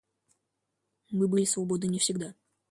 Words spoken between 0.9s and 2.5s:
Мы были свободны не всегда.